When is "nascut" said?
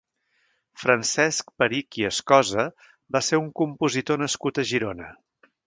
4.25-4.65